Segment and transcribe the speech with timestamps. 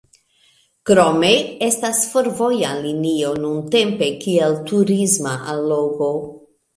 [0.89, 1.27] Krome
[1.65, 6.09] estas fervoja linio nuntempe kiel turisma allogo.